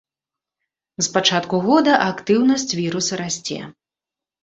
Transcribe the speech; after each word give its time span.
З 1.03 1.11
пачатку 1.17 1.55
года 1.67 1.93
актыўнасць 2.09 2.69
віруса 2.83 3.25
расце. 3.25 3.65